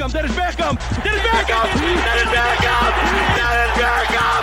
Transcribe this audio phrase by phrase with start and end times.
[0.00, 1.68] Beckham, Beckham, Beckham,
[2.32, 2.88] Beckham,
[3.76, 4.40] Beckham.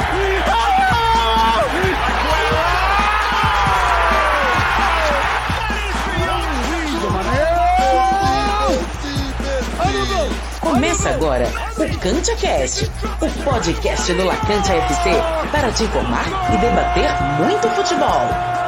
[10.62, 11.47] Começa agora
[11.78, 15.10] o Cantia Cast, o podcast do Lacante FC
[15.51, 17.09] para te informar e debater
[17.41, 18.66] muito futebol.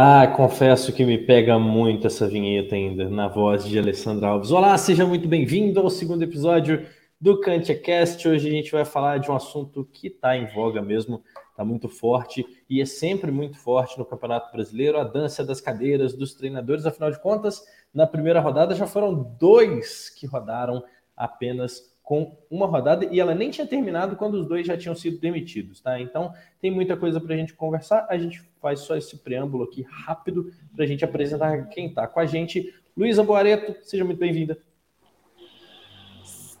[0.00, 4.52] Ah, confesso que me pega muito essa vinheta ainda, na voz de Alessandro Alves.
[4.52, 6.86] Olá, seja muito bem-vindo ao segundo episódio
[7.20, 8.28] do CantiaCast.
[8.28, 11.88] Hoje a gente vai falar de um assunto que está em voga mesmo, está muito
[11.88, 16.86] forte e é sempre muito forte no Campeonato Brasileiro, a dança das cadeiras dos treinadores.
[16.86, 17.60] Afinal de contas,
[17.92, 20.80] na primeira rodada já foram dois que rodaram
[21.16, 25.18] apenas com uma rodada e ela nem tinha terminado quando os dois já tinham sido
[25.18, 26.00] demitidos, tá?
[26.00, 28.06] Então tem muita coisa para a gente conversar.
[28.08, 32.18] A gente faz só esse preâmbulo aqui rápido para a gente apresentar quem está com
[32.18, 32.74] a gente.
[32.96, 34.58] Luísa Boareto, seja muito bem-vinda.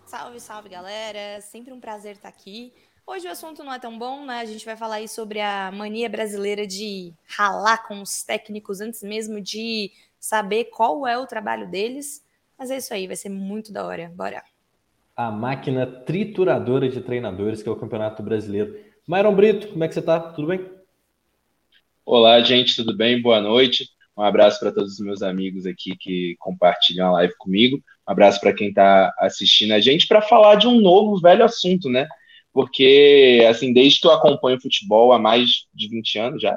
[0.04, 1.40] Salve, salve, galera!
[1.40, 2.70] Sempre um prazer estar aqui.
[3.06, 4.40] Hoje o assunto não é tão bom, né?
[4.40, 9.02] A gente vai falar aí sobre a mania brasileira de ralar com os técnicos antes
[9.02, 12.22] mesmo de saber qual é o trabalho deles.
[12.58, 14.12] Mas é isso aí, vai ser muito da hora.
[14.14, 14.42] Bora!
[15.18, 18.78] A máquina trituradora de treinadores, que é o Campeonato Brasileiro.
[19.04, 20.20] Myron Brito, como é que você está?
[20.20, 20.64] Tudo bem?
[22.06, 23.20] Olá, gente, tudo bem?
[23.20, 23.88] Boa noite.
[24.16, 27.78] Um abraço para todos os meus amigos aqui que compartilham a live comigo.
[27.78, 31.88] Um abraço para quem está assistindo a gente para falar de um novo velho assunto,
[31.88, 32.06] né?
[32.52, 36.56] Porque, assim, desde que eu acompanho futebol há mais de 20 anos já,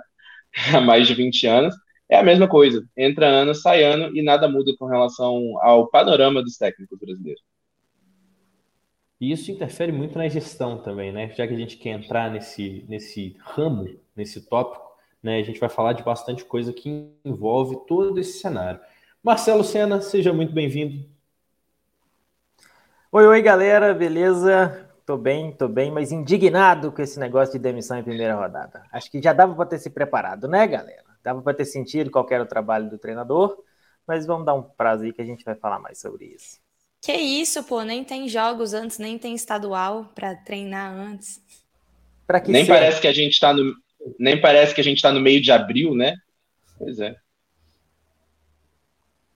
[0.71, 1.75] há mais de 20 anos,
[2.07, 2.87] é a mesma coisa.
[2.95, 7.41] Entra ano, sai ano e nada muda com relação ao panorama dos técnicos brasileiros.
[9.21, 11.29] E isso interfere muito na gestão também, né?
[11.35, 14.83] Já que a gente quer entrar nesse, nesse ramo, nesse tópico,
[15.21, 15.37] né?
[15.37, 18.79] A gente vai falar de bastante coisa que envolve todo esse cenário.
[19.21, 21.07] Marcelo Sena, seja muito bem-vindo.
[23.11, 24.89] Oi, oi, galera, beleza?
[25.05, 28.85] Tô bem, tô bem, mas indignado com esse negócio de demissão em primeira rodada.
[28.91, 31.05] Acho que já dava para ter se preparado, né, galera?
[31.23, 33.55] Dava para ter sentido qual era o trabalho do treinador,
[34.07, 36.59] mas vamos dar um prazo aí que a gente vai falar mais sobre isso.
[37.01, 41.41] Que isso, pô, nem tem jogos antes, nem tem estadual para treinar antes.
[42.27, 43.73] Pra que nem parece que a gente está no
[44.19, 46.15] nem parece que a gente está no meio de abril, né?
[46.77, 47.15] Pois é.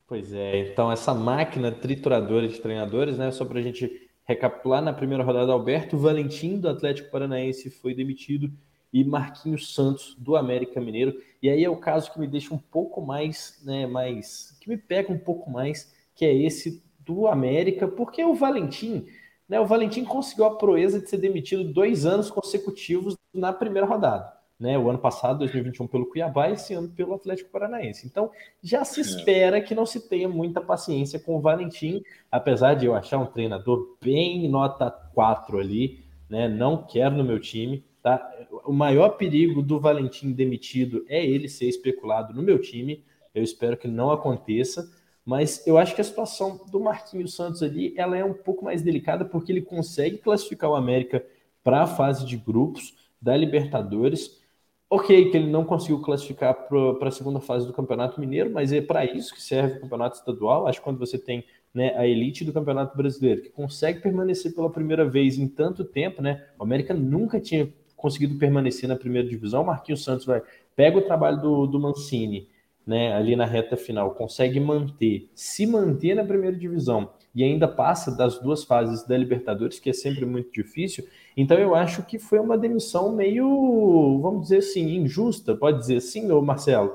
[0.07, 3.31] Pois é, então essa máquina trituradora de treinadores, né?
[3.31, 8.51] Só para a gente recapitular, na primeira rodada, Alberto Valentim, do Atlético Paranaense, foi demitido,
[8.93, 11.21] e Marquinhos Santos, do América Mineiro.
[11.41, 13.85] E aí é o caso que me deixa um pouco mais, né?
[13.87, 14.55] Mais.
[14.61, 19.05] que me pega um pouco mais, que é esse do América, porque o Valentim,
[19.47, 24.33] né, o Valentim conseguiu a proeza de ser demitido dois anos consecutivos na primeira rodada.
[24.57, 28.07] Né, o ano passado, 2021, pelo Cuiabá, e esse ano pelo Atlético Paranaense.
[28.07, 28.31] Então,
[28.63, 29.03] já se é.
[29.03, 32.01] espera que não se tenha muita paciência com o Valentim,
[32.31, 36.47] apesar de eu achar um treinador bem nota 4 ali, né?
[36.47, 37.83] Não quero no meu time.
[38.01, 38.29] Tá?
[38.65, 43.03] O maior perigo do Valentim demitido é ele ser especulado no meu time.
[43.33, 44.89] Eu espero que não aconteça.
[45.25, 48.83] Mas eu acho que a situação do Marquinhos Santos ali, ela é um pouco mais
[48.83, 51.25] delicada porque ele consegue classificar o América
[51.63, 54.39] para a fase de grupos da Libertadores.
[54.87, 58.79] Ok, que ele não conseguiu classificar para a segunda fase do Campeonato Mineiro, mas é
[58.79, 60.67] para isso que serve o Campeonato Estadual.
[60.67, 61.43] Acho que quando você tem
[61.73, 66.21] né, a elite do Campeonato Brasileiro, que consegue permanecer pela primeira vez em tanto tempo,
[66.21, 66.45] né?
[66.59, 69.63] O América nunca tinha conseguido permanecer na primeira divisão.
[69.63, 70.41] O Marquinhos Santos vai,
[70.75, 72.47] pega o trabalho do, do Mancini,
[72.85, 78.15] né, ali na reta final, consegue manter, se manter na primeira divisão e ainda passa
[78.15, 82.39] das duas fases da Libertadores, que é sempre muito difícil, então eu acho que foi
[82.39, 86.93] uma demissão meio, vamos dizer assim, injusta, pode dizer assim, ou Marcelo?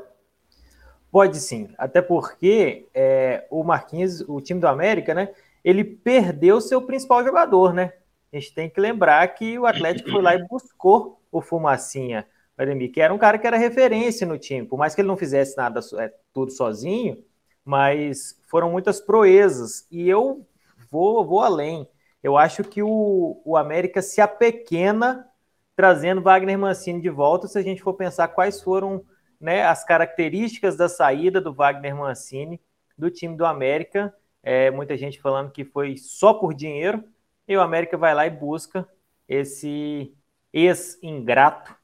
[1.11, 5.31] Pode sim, até porque é, o Marquinhos, o time do América, né,
[5.65, 7.93] ele perdeu seu principal jogador, né?
[8.33, 12.25] A gente tem que lembrar que o Atlético foi lá e buscou o Fumacinha
[12.63, 15.17] Ademir, que era um cara que era referência no time, por mais que ele não
[15.17, 17.25] fizesse nada é, tudo sozinho,
[17.65, 19.87] mas foram muitas proezas.
[19.91, 20.47] E eu
[20.91, 21.89] vou, vou além.
[22.23, 25.27] Eu acho que o, o América se apequena
[25.75, 29.03] trazendo Wagner Mancini de volta, se a gente for pensar quais foram
[29.41, 32.61] né, as características da saída do Wagner Mancini
[32.99, 34.15] do time do América.
[34.43, 37.03] É, muita gente falando que foi só por dinheiro,
[37.49, 38.87] e o América vai lá e busca
[39.27, 40.15] esse
[40.53, 41.80] ex-ingrato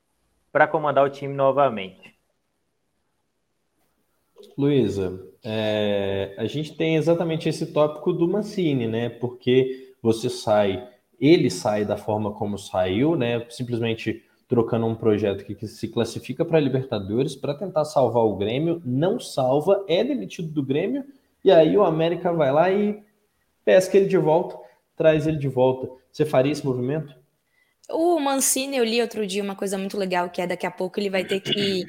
[0.56, 2.14] para comandar o time novamente.
[4.56, 9.10] Luísa, é, a gente tem exatamente esse tópico do Mancini, né?
[9.10, 10.88] Porque você sai
[11.20, 13.44] ele sai da forma como saiu, né?
[13.50, 19.20] Simplesmente trocando um projeto que se classifica para Libertadores para tentar salvar o Grêmio, não
[19.20, 21.04] salva, é demitido do Grêmio,
[21.44, 23.02] e aí o América vai lá e
[23.62, 24.56] pesca ele de volta,
[24.96, 25.86] traz ele de volta.
[26.10, 27.14] Você faria esse movimento?
[27.90, 30.98] O Mancini, eu li outro dia uma coisa muito legal, que é daqui a pouco
[30.98, 31.84] ele vai ter que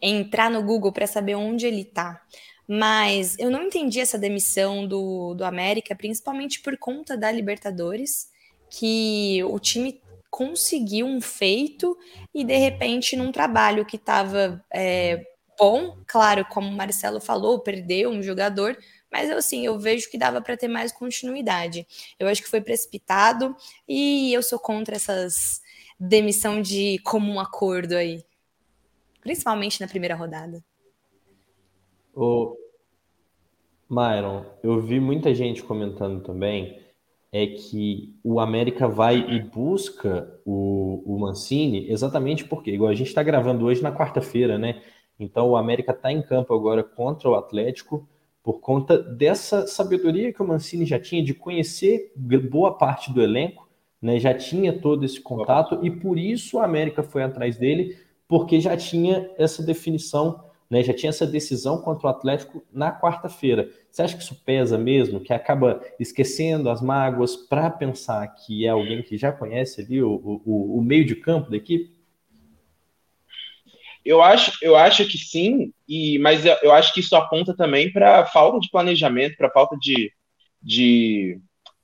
[0.00, 2.20] entrar no Google para saber onde ele está.
[2.66, 8.28] Mas eu não entendi essa demissão do, do América, principalmente por conta da Libertadores,
[8.70, 11.96] que o time conseguiu um feito
[12.34, 15.24] e de repente num trabalho que estava é,
[15.58, 18.76] bom, claro, como o Marcelo falou, perdeu um jogador,
[19.10, 21.86] mas eu assim, eu vejo que dava para ter mais continuidade.
[22.18, 23.54] Eu acho que foi precipitado
[23.88, 25.62] e eu sou contra essas
[25.98, 28.24] demissão de comum acordo aí,
[29.20, 30.62] principalmente na primeira rodada.
[32.14, 32.56] O
[33.88, 36.86] Myron, eu vi muita gente comentando também
[37.30, 43.08] é que o América vai e busca o, o Mancini exatamente porque, igual a gente
[43.08, 44.82] está gravando hoje na quarta-feira, né?
[45.18, 48.08] Então o América está em campo agora contra o Atlético
[48.42, 53.68] por conta dessa sabedoria que o Mancini já tinha de conhecer boa parte do elenco,
[54.00, 54.18] né?
[54.18, 58.76] Já tinha todo esse contato e por isso o América foi atrás dele, porque já
[58.76, 63.70] tinha essa definição né, já tinha essa decisão contra o Atlético na quarta-feira.
[63.90, 65.20] Você acha que isso pesa mesmo?
[65.20, 70.10] Que acaba esquecendo as mágoas para pensar que é alguém que já conhece ali o,
[70.44, 71.97] o, o meio de campo da equipe?
[74.04, 78.24] Eu acho, eu acho que sim, e, mas eu acho que isso aponta também para
[78.26, 80.10] falta de planejamento, para falta de,
[80.62, 81.38] de,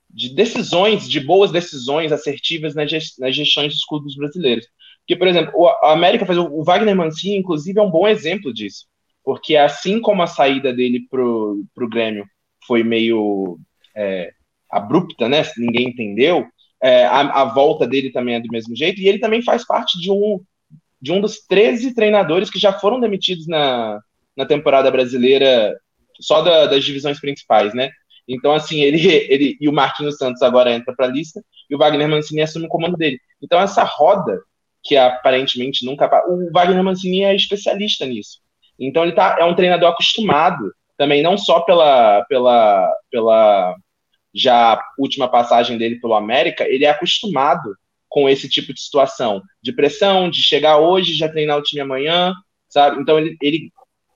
[0.09, 2.89] de, decisões, de boas decisões assertivas nas
[3.35, 4.65] gestões dos clubes brasileiros.
[4.99, 8.85] Porque, por exemplo, a América faz o Wagner Mancini, inclusive, é um bom exemplo disso.
[9.23, 12.25] Porque assim como a saída dele pro, pro Grêmio
[12.65, 13.59] foi meio
[13.95, 14.31] é,
[14.69, 15.43] abrupta, né?
[15.57, 16.47] Ninguém entendeu.
[16.81, 19.99] É, a, a, volta dele também é do mesmo jeito, e ele também faz parte
[19.99, 20.39] de um,
[21.01, 23.99] de um dos 13 treinadores que já foram demitidos na,
[24.35, 25.75] na temporada brasileira,
[26.19, 27.89] só da, das divisões principais, né?
[28.27, 31.77] Então, assim, ele, ele e o Marquinhos Santos agora entra para a lista, e o
[31.77, 33.19] Wagner Mancini assume o comando dele.
[33.41, 34.39] Então, essa roda
[34.85, 36.09] que aparentemente nunca.
[36.27, 38.39] O Wagner Mancini é especialista nisso.
[38.79, 43.75] Então ele tá, é um treinador acostumado também, não só pela, pela, pela
[44.33, 47.75] já última passagem dele pelo América, ele é acostumado
[48.15, 52.33] com esse tipo de situação, de pressão, de chegar hoje já treinar o time amanhã,
[52.69, 53.01] sabe?
[53.01, 53.69] Então ele, ele,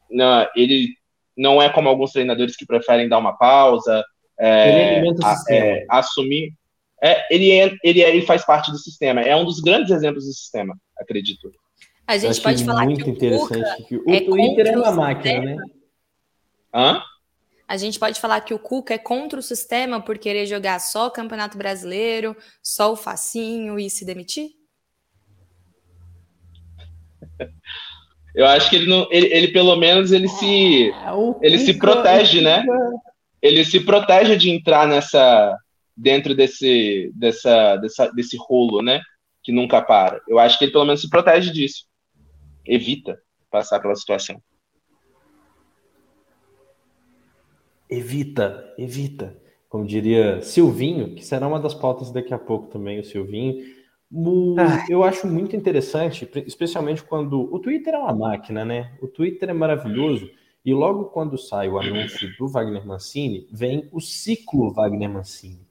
[0.10, 0.94] não, ele
[1.36, 4.02] não é como alguns treinadores que preferem dar uma pausa,
[4.40, 6.54] é, a, é, assumir.
[7.04, 9.20] É, ele, é, ele, é, ele faz parte do sistema.
[9.20, 11.52] É um dos grandes exemplos do sistema, acredito.
[12.08, 15.58] A gente pode falar muito que interessante que o é Twitter é uma máquina, né?
[16.74, 17.04] Hã?
[17.70, 21.06] A gente pode falar que o Cuca é contra o sistema por querer jogar só
[21.06, 24.50] o Campeonato Brasileiro, só o facinho e se demitir?
[28.34, 30.94] Eu acho que ele não, ele, ele pelo menos ele se é,
[31.44, 32.66] ele se protege, né?
[33.40, 35.56] Ele se protege de entrar nessa
[35.96, 39.00] dentro desse, dessa, dessa, desse rolo, né?
[39.44, 40.20] Que nunca para.
[40.28, 41.86] Eu acho que ele pelo menos se protege disso.
[42.66, 43.22] Evita
[43.52, 44.42] passar pela situação.
[47.90, 49.38] Evita, evita.
[49.68, 53.64] Como diria Silvinho, que será uma das pautas daqui a pouco também, o Silvinho.
[54.90, 58.98] Eu acho muito interessante, especialmente quando o Twitter é uma máquina, né?
[59.02, 60.30] O Twitter é maravilhoso.
[60.66, 65.70] E logo quando sai o anúncio do Wagner Mancini, vem o ciclo Wagner Mancini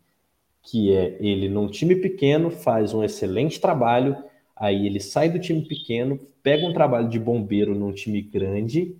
[0.70, 4.16] que é ele num time pequeno faz um excelente trabalho,
[4.54, 8.94] aí ele sai do time pequeno, pega um trabalho de bombeiro num time grande,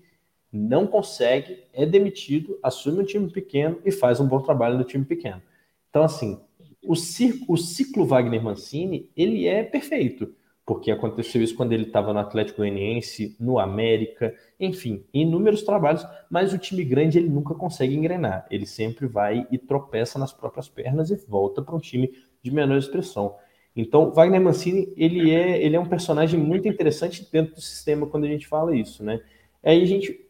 [0.52, 5.04] não consegue, é demitido, assume um time pequeno e faz um bom trabalho no time
[5.04, 5.42] pequeno.
[5.90, 6.40] Então, assim,
[6.82, 10.34] o, o ciclo Wagner Mancini, ele é perfeito
[10.68, 16.52] porque aconteceu isso quando ele estava no Atlético Goianiense, no América, enfim, inúmeros trabalhos, mas
[16.52, 21.10] o time grande ele nunca consegue engrenar, ele sempre vai e tropeça nas próprias pernas
[21.10, 22.12] e volta para um time
[22.42, 23.34] de menor expressão.
[23.74, 28.24] Então, Wagner Mancini, ele é, ele é um personagem muito interessante dentro do sistema quando
[28.24, 29.22] a gente fala isso, né?
[29.64, 30.27] Aí a gente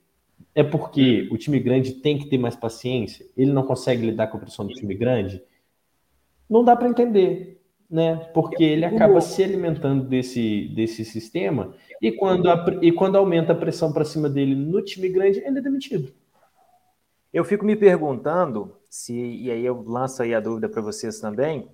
[0.59, 4.37] é porque o time grande tem que ter mais paciência, ele não consegue lidar com
[4.37, 5.43] a pressão do time grande,
[6.49, 7.59] não dá para entender
[7.91, 8.17] né?
[8.35, 13.57] Porque ele acaba se alimentando desse, desse sistema e quando, a, e quando aumenta a
[13.57, 16.12] pressão para cima dele no time grande, ele é demitido.
[17.33, 21.69] Eu fico me perguntando se, e aí eu lanço aí a dúvida para vocês também,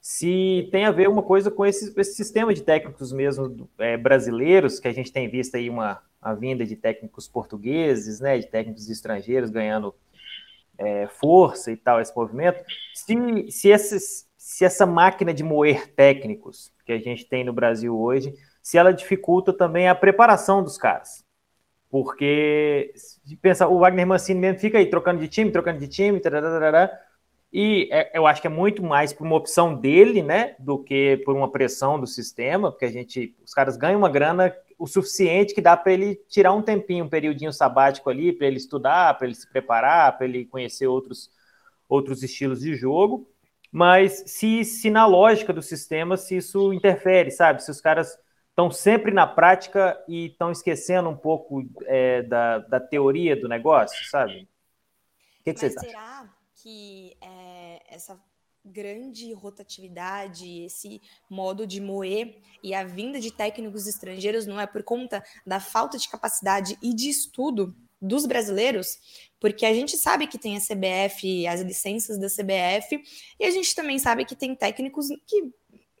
[0.00, 4.80] se tem a ver uma coisa com esse, esse sistema de técnicos mesmo é, brasileiros,
[4.80, 8.88] que a gente tem visto aí uma, a vinda de técnicos portugueses, né, de técnicos
[8.88, 9.94] estrangeiros ganhando
[10.78, 12.62] é, força e tal, esse movimento,
[12.94, 17.96] se, se esses se essa máquina de moer técnicos que a gente tem no Brasil
[17.96, 21.24] hoje, se ela dificulta também a preparação dos caras.
[21.90, 22.92] Porque,
[23.40, 26.90] pensa, o Wagner Mancini mesmo fica aí trocando de time, trocando de time, tararara,
[27.52, 31.20] e é, eu acho que é muito mais por uma opção dele, né, do que
[31.24, 35.54] por uma pressão do sistema, porque a gente, os caras ganham uma grana o suficiente
[35.54, 39.26] que dá para ele tirar um tempinho, um periodinho sabático ali, para ele estudar, para
[39.26, 41.30] ele se preparar, para ele conhecer outros,
[41.86, 43.30] outros estilos de jogo.
[43.70, 47.62] Mas se, se na lógica do sistema, se isso interfere, sabe?
[47.62, 48.18] Se os caras
[48.48, 54.02] estão sempre na prática e estão esquecendo um pouco é, da, da teoria do negócio,
[54.08, 54.48] sabe?
[55.40, 55.90] O que, que vocês acham?
[55.90, 58.18] Será que é, essa
[58.64, 64.82] grande rotatividade, esse modo de moer e a vinda de técnicos estrangeiros não é por
[64.82, 68.98] conta da falta de capacidade e de estudo dos brasileiros,
[69.38, 73.02] porque a gente sabe que tem a CBF, as licenças da CBF,
[73.38, 75.50] e a gente também sabe que tem técnicos que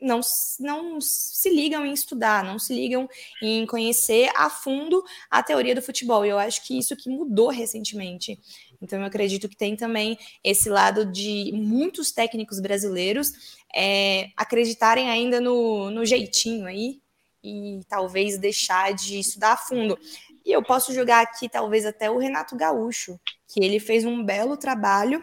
[0.00, 0.20] não,
[0.58, 3.08] não se ligam em estudar, não se ligam
[3.42, 6.24] em conhecer a fundo a teoria do futebol.
[6.24, 8.40] E eu acho que isso que mudou recentemente.
[8.82, 13.30] Então, eu acredito que tem também esse lado de muitos técnicos brasileiros
[13.74, 17.00] é, acreditarem ainda no, no jeitinho aí
[17.44, 19.98] e talvez deixar de estudar a fundo.
[20.44, 24.56] E eu posso jogar aqui, talvez, até o Renato Gaúcho, que ele fez um belo
[24.56, 25.22] trabalho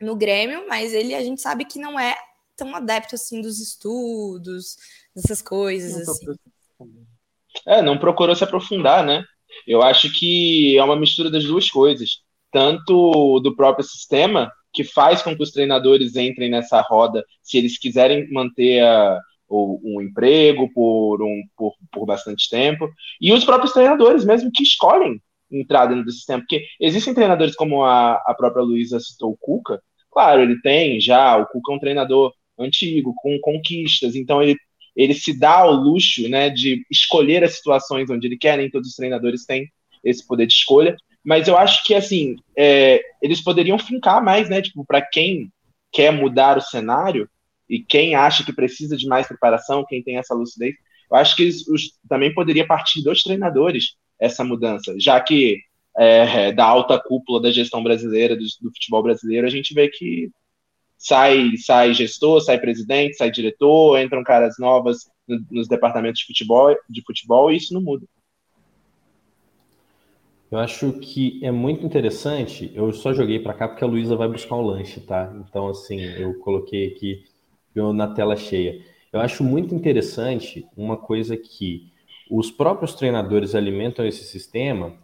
[0.00, 2.16] no Grêmio, mas ele a gente sabe que não é
[2.56, 4.76] tão adepto assim dos estudos,
[5.14, 6.08] dessas coisas.
[6.08, 6.26] Assim.
[7.66, 9.22] É, não procurou se aprofundar, né?
[9.66, 12.25] Eu acho que é uma mistura das duas coisas
[12.56, 17.78] tanto do próprio sistema, que faz com que os treinadores entrem nessa roda, se eles
[17.78, 22.88] quiserem manter a, o, um emprego por, um, por, por bastante tempo,
[23.20, 25.20] e os próprios treinadores mesmo que escolhem
[25.52, 29.78] entrar dentro do sistema, porque existem treinadores como a, a própria Luísa citou o Cuca,
[30.10, 34.56] claro, ele tem já, o Cuca é um treinador antigo, com conquistas, então ele,
[34.96, 38.88] ele se dá ao luxo né, de escolher as situações onde ele quer, nem todos
[38.88, 39.70] os treinadores têm
[40.02, 40.96] esse poder de escolha,
[41.26, 44.62] mas eu acho que, assim, é, eles poderiam fincar mais, né?
[44.62, 45.50] Tipo, para quem
[45.92, 47.28] quer mudar o cenário
[47.68, 50.76] e quem acha que precisa de mais preparação, quem tem essa lucidez,
[51.10, 55.58] eu acho que eles, os, também poderia partir dos treinadores essa mudança, já que
[55.98, 60.30] é, da alta cúpula da gestão brasileira, do, do, futebol brasileiro, a gente vê que
[60.96, 66.72] sai, sai gestor, sai presidente, sai diretor, entram caras novas no, nos departamentos de futebol,
[66.88, 68.06] de futebol e isso não muda.
[70.56, 72.72] Eu acho que é muito interessante.
[72.74, 75.30] Eu só joguei para cá porque a Luísa vai buscar um lanche, tá?
[75.46, 77.24] Então, assim, eu coloquei aqui
[77.74, 78.82] na tela cheia.
[79.12, 81.92] Eu acho muito interessante uma coisa que
[82.30, 84.94] os próprios treinadores alimentam esse sistema,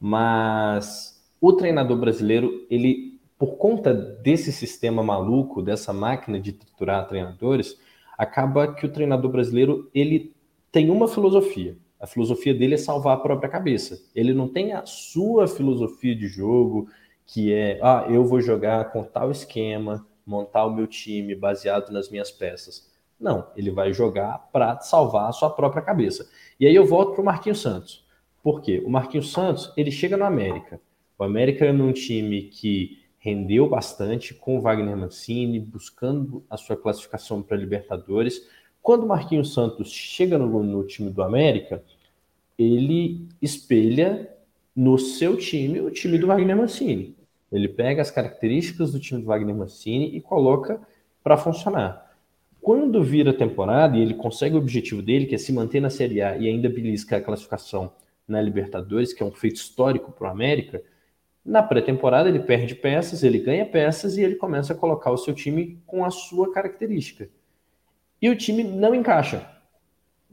[0.00, 7.78] mas o treinador brasileiro, ele, por conta desse sistema maluco, dessa máquina de triturar treinadores,
[8.16, 10.34] acaba que o treinador brasileiro ele
[10.72, 11.76] tem uma filosofia.
[12.04, 13.98] A filosofia dele é salvar a própria cabeça.
[14.14, 16.86] Ele não tem a sua filosofia de jogo,
[17.24, 22.10] que é, ah, eu vou jogar com tal esquema, montar o meu time baseado nas
[22.10, 22.92] minhas peças.
[23.18, 26.28] Não, ele vai jogar para salvar a sua própria cabeça.
[26.60, 28.04] E aí eu volto para o Marquinhos Santos.
[28.42, 28.82] Por quê?
[28.84, 30.78] O Marquinhos Santos, ele chega no América.
[31.18, 36.76] O América é num time que rendeu bastante com o Wagner Mancini, buscando a sua
[36.76, 38.46] classificação para Libertadores.
[38.82, 41.82] Quando o Marquinhos Santos chega no, no time do América,
[42.58, 44.28] ele espelha
[44.74, 47.16] no seu time o time do Wagner Mancini.
[47.50, 50.80] Ele pega as características do time do Wagner Mancini e coloca
[51.22, 52.12] para funcionar.
[52.60, 55.90] Quando vira a temporada e ele consegue o objetivo dele, que é se manter na
[55.90, 57.92] Série A e ainda beliscar a classificação
[58.26, 60.82] na Libertadores, que é um feito histórico para o América,
[61.44, 65.34] na pré-temporada ele perde peças, ele ganha peças e ele começa a colocar o seu
[65.34, 67.28] time com a sua característica.
[68.20, 69.53] E o time não encaixa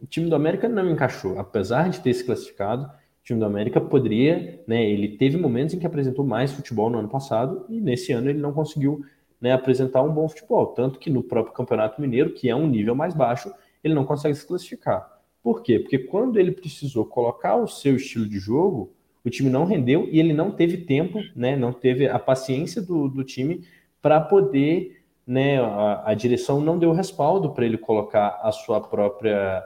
[0.01, 1.37] o time do América não encaixou.
[1.37, 4.83] Apesar de ter se classificado, o time do América poderia, né?
[4.83, 8.39] Ele teve momentos em que apresentou mais futebol no ano passado e nesse ano ele
[8.39, 9.05] não conseguiu
[9.39, 10.67] né, apresentar um bom futebol.
[10.67, 13.53] Tanto que no próprio Campeonato Mineiro, que é um nível mais baixo,
[13.83, 15.21] ele não consegue se classificar.
[15.43, 15.79] Por quê?
[15.79, 18.93] Porque quando ele precisou colocar o seu estilo de jogo,
[19.23, 21.55] o time não rendeu e ele não teve tempo, né?
[21.55, 23.63] Não teve a paciência do, do time
[24.01, 25.59] para poder, né?
[25.59, 29.63] A, a direção não deu respaldo para ele colocar a sua própria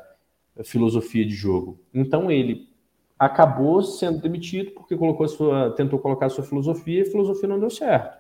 [0.64, 1.80] filosofia de jogo.
[1.94, 2.70] Então ele
[3.18, 7.70] acabou sendo demitido porque colocou sua, tentou colocar sua filosofia e a filosofia não deu
[7.70, 8.18] certo,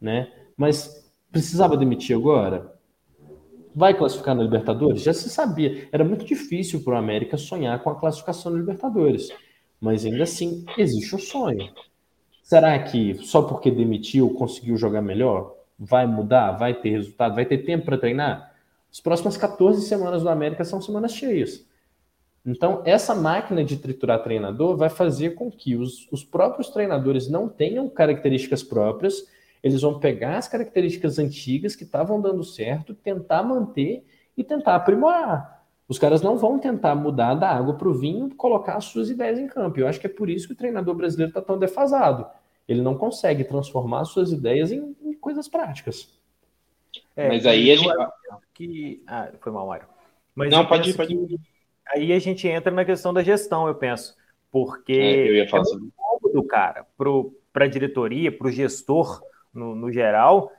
[0.00, 0.32] né?
[0.56, 2.74] Mas precisava demitir agora?
[3.74, 5.02] Vai classificar na Libertadores?
[5.02, 5.88] Já se sabia.
[5.92, 9.30] Era muito difícil para o América sonhar com a classificação na Libertadores.
[9.80, 11.72] Mas ainda assim, existe o sonho.
[12.42, 15.60] Será que só porque demitiu conseguiu jogar melhor?
[15.80, 16.52] vai mudar?
[16.52, 17.34] Vai ter resultado?
[17.34, 18.49] Vai ter tempo para treinar?
[18.92, 21.64] As próximas 14 semanas do América são semanas cheias.
[22.44, 27.48] Então, essa máquina de triturar treinador vai fazer com que os, os próprios treinadores não
[27.48, 29.26] tenham características próprias,
[29.62, 34.04] eles vão pegar as características antigas que estavam dando certo, tentar manter
[34.36, 35.60] e tentar aprimorar.
[35.86, 39.38] Os caras não vão tentar mudar da água para o vinho, colocar as suas ideias
[39.38, 39.78] em campo.
[39.78, 42.26] Eu acho que é por isso que o treinador brasileiro está tão defasado.
[42.66, 46.08] Ele não consegue transformar suas ideias em, em coisas práticas.
[47.16, 47.92] É, Mas aí a gente.
[48.60, 49.02] Que...
[49.06, 49.86] Ah, foi mal, Mário.
[50.34, 51.40] Mas não, pode ir, pode ir.
[51.88, 54.14] Aí a gente entra na questão da gestão, eu penso.
[54.50, 56.86] Porque é, eu ia falar é muito cômodo, cara,
[57.50, 59.22] para a diretoria, para o gestor,
[59.54, 60.52] no, no geral,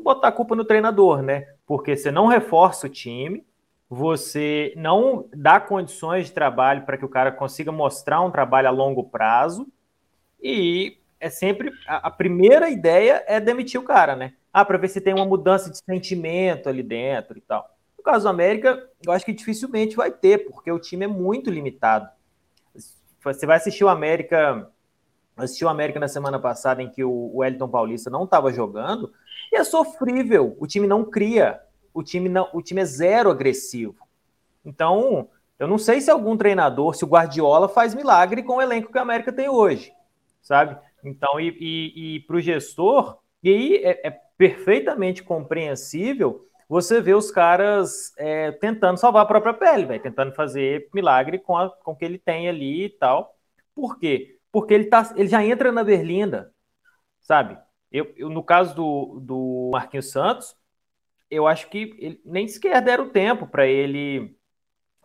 [0.00, 1.48] botar a culpa no treinador, né?
[1.66, 3.44] Porque você não reforça o time,
[3.88, 8.70] você não dá condições de trabalho para que o cara consiga mostrar um trabalho a
[8.70, 9.66] longo prazo
[10.40, 14.32] e é sempre a, a primeira ideia é demitir o cara, né?
[14.52, 17.68] Ah, para ver se tem uma mudança de sentimento ali dentro e tal.
[17.96, 21.50] No caso do América, eu acho que dificilmente vai ter, porque o time é muito
[21.50, 22.08] limitado.
[23.22, 24.68] Você vai assistir o América,
[25.36, 29.12] assistiu o América na semana passada em que o Wellington Paulista não estava jogando,
[29.52, 30.56] e é sofrível.
[30.58, 31.60] O time não cria,
[31.92, 34.08] o time não, o time é zero agressivo.
[34.64, 38.90] Então, eu não sei se algum treinador, se o Guardiola faz milagre com o elenco
[38.90, 39.92] que o América tem hoje,
[40.40, 40.76] sabe?
[41.04, 47.14] Então, e, e, e para o gestor, e aí é, é, perfeitamente compreensível você ver
[47.14, 51.92] os caras é, tentando salvar a própria pele, véio, tentando fazer milagre com, a, com
[51.92, 53.36] o que ele tem ali e tal.
[53.74, 54.38] Por quê?
[54.52, 56.52] Porque ele, tá, ele já entra na berlinda,
[57.20, 57.58] sabe?
[57.90, 60.56] Eu, eu, no caso do, do Marquinhos Santos,
[61.30, 64.36] eu acho que ele, nem sequer deram tempo para ele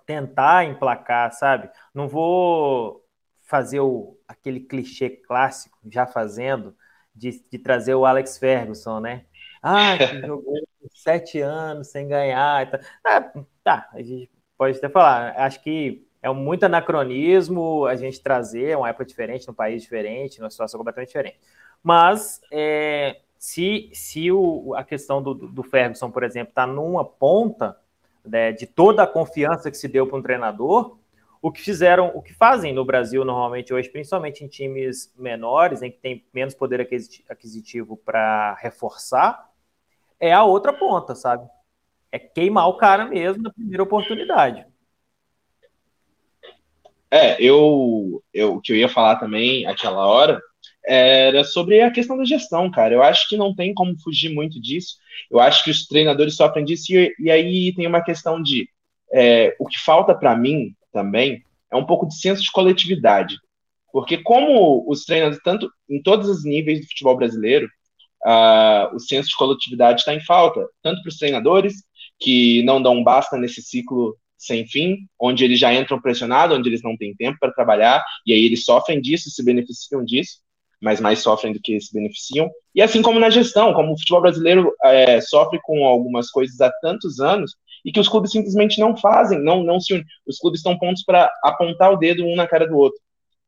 [0.06, 1.70] tentar emplacar, sabe?
[1.94, 3.05] Não vou
[3.46, 6.76] fazer o, aquele clichê clássico, já fazendo,
[7.14, 9.26] de, de trazer o Alex Ferguson, né?
[9.62, 10.56] Ah, que jogou
[10.92, 12.70] sete anos sem ganhar.
[12.70, 12.80] Tá.
[13.06, 13.32] Ah,
[13.64, 15.34] tá, a gente pode até falar.
[15.38, 20.50] Acho que é muito anacronismo a gente trazer uma época diferente, num país diferente, numa
[20.50, 21.40] situação completamente diferente.
[21.84, 27.78] Mas é, se, se o, a questão do, do Ferguson, por exemplo, está numa ponta
[28.26, 30.98] né, de toda a confiança que se deu para um treinador,
[31.46, 35.92] o que fizeram, o que fazem no Brasil normalmente hoje, principalmente em times menores, em
[35.92, 36.82] que tem menos poder
[37.30, 39.48] aquisitivo para reforçar,
[40.20, 41.48] é a outra ponta, sabe?
[42.12, 44.66] É queimar o cara mesmo na primeira oportunidade.
[47.12, 50.42] É, eu, eu o que eu ia falar também aquela hora
[50.84, 52.96] era sobre a questão da gestão, cara.
[52.96, 54.98] Eu acho que não tem como fugir muito disso.
[55.30, 58.68] Eu acho que os treinadores sofrem disso e, e aí tem uma questão de
[59.14, 63.36] é, o que falta para mim também é um pouco de senso de coletividade,
[63.92, 67.68] porque como os treinadores tanto em todos os níveis do futebol brasileiro,
[68.26, 71.74] uh, o senso de coletividade está em falta, tanto para os treinadores
[72.18, 76.82] que não dão basta nesse ciclo sem fim, onde eles já entram pressionados, onde eles
[76.82, 80.40] não têm tempo para trabalhar, e aí eles sofrem disso, se beneficiam disso,
[80.82, 82.50] mas mais sofrem do que se beneficiam.
[82.74, 86.72] E assim como na gestão, como o futebol brasileiro é, sofre com algumas coisas há
[86.82, 87.56] tantos anos,
[87.86, 90.06] e que os clubes simplesmente não fazem, não, não se unem.
[90.26, 93.00] Os clubes estão prontos para apontar o dedo um na cara do outro,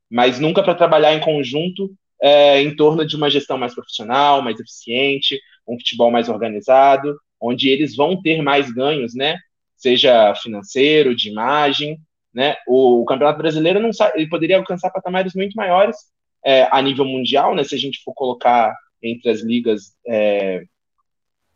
[0.08, 4.58] mas nunca para trabalhar em conjunto é, em torno de uma gestão mais profissional, mais
[4.58, 9.36] eficiente, um futebol mais organizado, onde eles vão ter mais ganhos, né?
[9.76, 11.98] Seja financeiro, de imagem,
[12.32, 12.56] né?
[12.66, 15.96] O, o Campeonato Brasileiro não sabe, ele poderia alcançar patamares muito maiores
[16.44, 17.64] é, a nível mundial, né?
[17.64, 20.62] Se a gente for colocar entre as ligas é,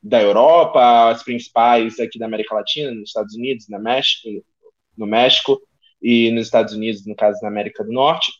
[0.03, 4.29] da Europa, as principais aqui da América Latina, nos Estados Unidos, na México,
[4.97, 5.61] no México
[6.03, 8.33] e nos Estados Unidos, no caso na América do Norte.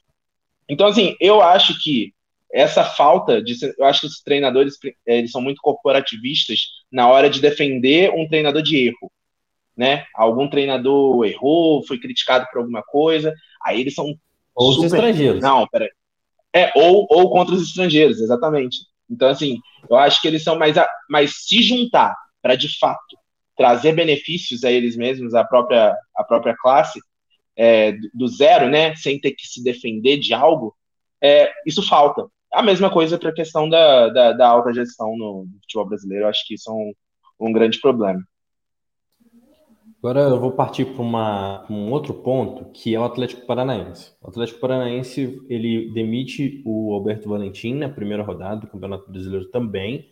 [0.68, 2.12] Então, assim, eu acho que
[2.53, 7.40] essa falta de, eu acho que os treinadores eles são muito corporativistas na hora de
[7.40, 9.11] defender um treinador de erro,
[9.77, 10.05] né?
[10.14, 13.33] Algum treinador errou, foi criticado por alguma coisa,
[13.64, 14.14] aí eles são
[14.55, 14.87] ou super...
[14.87, 15.40] os estrangeiros.
[15.40, 15.90] Não, peraí.
[16.55, 18.81] É, ou, ou contra os estrangeiros, exatamente.
[19.12, 20.79] Então, assim, eu acho que eles são mais.
[20.79, 23.16] A, mas se juntar para, de fato,
[23.57, 26.98] trazer benefícios a eles mesmos, à própria, à própria classe,
[27.57, 30.75] é, do zero, né, sem ter que se defender de algo,
[31.22, 32.27] é, isso falta.
[32.53, 36.29] A mesma coisa para a questão da, da, da, alta gestão no futebol brasileiro, eu
[36.29, 36.92] acho que isso é um,
[37.48, 38.20] um grande problema.
[40.02, 44.10] Agora eu vou partir para um outro ponto, que é o Atlético Paranaense.
[44.20, 50.08] O Atlético Paranaense ele demite o Alberto Valentim na primeira rodada do Campeonato Brasileiro também.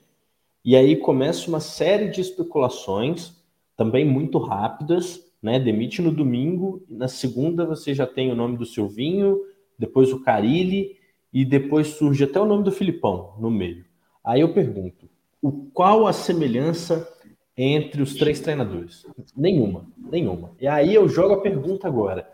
[0.65, 3.37] E aí começa uma série de especulações,
[3.77, 5.59] também muito rápidas, né?
[5.59, 9.41] Demite no domingo, na segunda você já tem o nome do Silvinho,
[9.77, 10.97] depois o Carilli,
[11.33, 13.85] e depois surge até o nome do Filipão no meio.
[14.23, 15.11] Aí eu pergunto,
[15.43, 17.09] o qual a semelhança
[17.57, 19.07] entre os três treinadores?
[19.37, 20.53] Nenhuma, nenhuma.
[20.61, 22.29] E aí eu jogo a pergunta agora.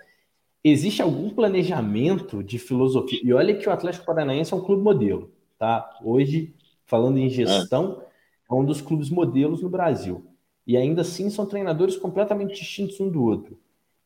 [0.63, 3.21] Existe algum planejamento de filosofia?
[3.23, 5.89] E olha que o Atlético Paranaense é um clube modelo, tá?
[6.03, 8.03] Hoje, falando em gestão,
[8.51, 10.27] é um dos clubes modelos no Brasil.
[10.67, 13.59] E ainda assim são treinadores completamente distintos um do outro.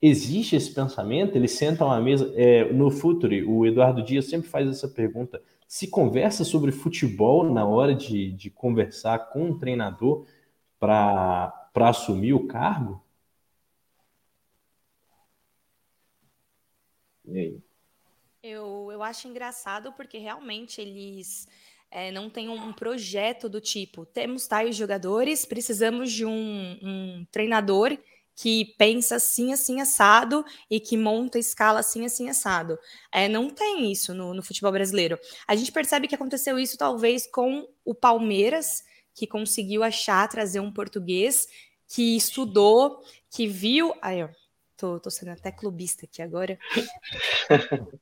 [0.02, 1.36] Existe esse pensamento?
[1.36, 2.32] Eles sentam à mesa.
[2.34, 5.42] É, no Futuri, o Eduardo Dias sempre faz essa pergunta.
[5.66, 10.26] Se conversa sobre futebol na hora de, de conversar com um treinador
[10.80, 13.04] para assumir o cargo?
[17.26, 17.62] E aí?
[18.42, 21.46] Eu, eu acho engraçado porque realmente eles
[21.90, 27.96] é, não têm um projeto do tipo: temos tais jogadores, precisamos de um, um treinador
[28.34, 32.78] que pensa assim, assim, assado e que monta escala assim, assim, assado.
[33.12, 35.18] É, não tem isso no, no, futebol brasileiro.
[35.46, 38.82] A gente percebe que aconteceu isso talvez com o Palmeiras,
[39.20, 41.46] que conseguiu achar, trazer um português
[41.86, 43.92] que estudou, que viu.
[44.00, 44.28] Aí, ó,
[44.78, 46.58] tô, tô sendo até clubista aqui agora.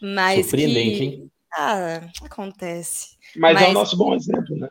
[0.00, 1.04] Mas Surpreendente, que...
[1.04, 1.30] hein?
[1.52, 3.18] Ah, acontece.
[3.36, 4.70] Mas, Mas, é o nosso bom exemplo, né?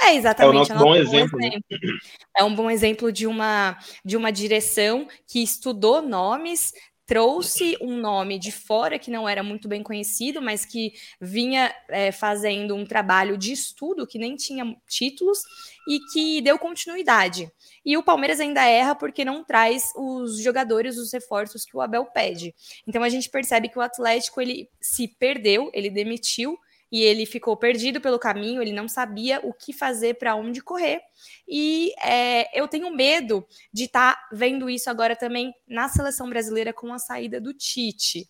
[0.00, 0.46] É exatamente.
[0.46, 1.68] É o nosso, é bom, exemplo, bom exemplo.
[1.70, 1.98] Né?
[2.36, 6.72] É um bom exemplo de uma, de uma direção que estudou nomes,
[7.06, 12.12] trouxe um nome de fora que não era muito bem conhecido, mas que vinha é,
[12.12, 15.40] fazendo um trabalho de estudo que nem tinha títulos
[15.88, 17.50] e que deu continuidade.
[17.84, 22.04] E o Palmeiras ainda erra porque não traz os jogadores, os reforços que o Abel
[22.06, 22.54] pede.
[22.86, 26.56] Então a gente percebe que o Atlético ele se perdeu, ele demitiu
[26.92, 31.00] e ele ficou perdido pelo caminho, ele não sabia o que fazer, para onde correr.
[31.48, 36.70] E é, eu tenho medo de estar tá vendo isso agora também na seleção brasileira
[36.70, 38.28] com a saída do Tite,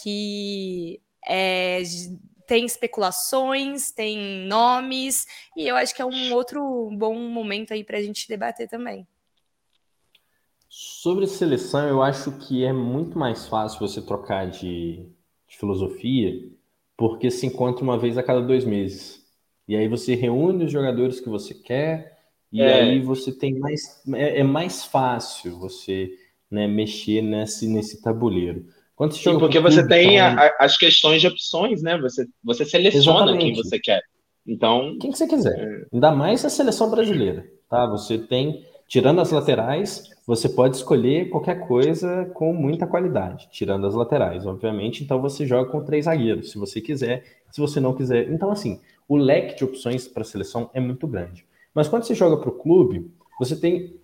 [0.00, 1.82] que é,
[2.46, 7.98] tem especulações, tem nomes, e eu acho que é um outro bom momento aí para
[7.98, 9.08] a gente debater também.
[10.68, 15.04] Sobre seleção, eu acho que é muito mais fácil você trocar de,
[15.48, 16.56] de filosofia
[16.98, 19.22] porque se encontra uma vez a cada dois meses.
[19.68, 22.18] E aí você reúne os jogadores que você quer,
[22.52, 22.82] e é.
[22.82, 24.02] aí você tem mais.
[24.14, 26.10] É, é mais fácil você
[26.50, 28.66] né, mexer nesse, nesse tabuleiro.
[28.96, 31.96] Quando você Sim, porque você tem a, a, as questões de opções, né?
[31.98, 33.44] Você, você seleciona Exatamente.
[33.44, 34.02] quem você quer.
[34.44, 34.96] Então.
[35.00, 35.56] Quem que você quiser.
[35.56, 35.86] É...
[35.92, 37.46] Ainda mais a seleção brasileira.
[37.70, 37.86] Tá?
[37.86, 43.94] Você tem, tirando as laterais, você pode escolher qualquer coisa com muita qualidade, tirando as
[43.94, 45.02] laterais, obviamente.
[45.02, 47.24] Então você joga com três zagueiros, se você quiser.
[47.50, 48.30] Se você não quiser.
[48.30, 51.46] Então, assim, o leque de opções para a seleção é muito grande.
[51.72, 53.10] Mas quando você joga para o clube,
[53.40, 53.98] você tem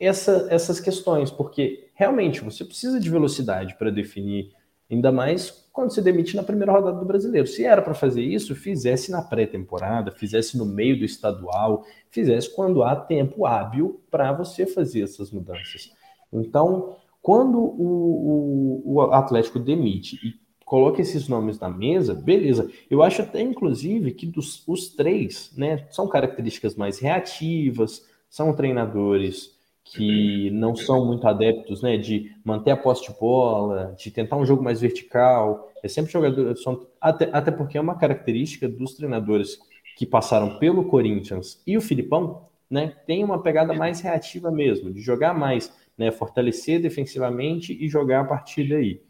[0.00, 4.50] essa, essas questões, porque realmente você precisa de velocidade para definir,
[4.90, 7.46] ainda mais quando se demite na primeira rodada do brasileiro.
[7.46, 12.82] Se era para fazer isso, fizesse na pré-temporada, fizesse no meio do estadual, fizesse quando
[12.82, 15.92] há tempo hábil para você fazer essas mudanças.
[16.32, 22.68] Então, quando o, o, o, Atlético demite e coloca esses nomes na mesa, beleza.
[22.90, 29.56] Eu acho até, inclusive, que dos, os três né, são características mais reativas, são treinadores
[29.92, 34.44] que não são muito adeptos né, de manter a posse de bola, de tentar um
[34.44, 35.70] jogo mais vertical.
[35.82, 39.58] É sempre jogador, são, até, até porque é uma característica dos treinadores
[39.96, 45.00] que passaram pelo Corinthians e o Filipão, né, tem uma pegada mais reativa mesmo, de
[45.00, 49.00] jogar mais, né, fortalecer defensivamente e jogar a partir daí.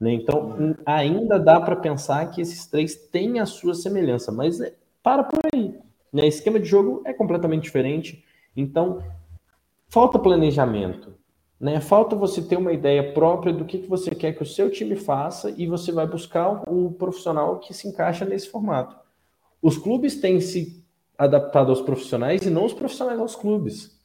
[0.00, 0.12] Né?
[0.12, 4.72] Então, ainda dá para pensar que esses três têm a sua semelhança, mas é,
[5.02, 5.74] para por aí.
[6.12, 6.26] Né?
[6.28, 8.24] Esquema de jogo é completamente diferente.
[8.56, 9.02] Então,
[9.88, 11.14] falta planejamento.
[11.60, 11.80] Né?
[11.80, 14.94] Falta você ter uma ideia própria do que, que você quer que o seu time
[14.94, 18.96] faça e você vai buscar um profissional que se encaixa nesse formato.
[19.60, 20.84] Os clubes têm se
[21.16, 23.98] adaptado aos profissionais e não os profissionais aos clubes.